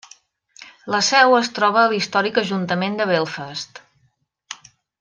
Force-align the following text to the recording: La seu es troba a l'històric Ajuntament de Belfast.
La 0.95 1.01
seu 1.07 1.35
es 1.39 1.49
troba 1.59 1.83
a 1.83 1.91
l'històric 1.91 2.39
Ajuntament 2.43 2.99
de 3.03 3.07
Belfast. 3.13 3.83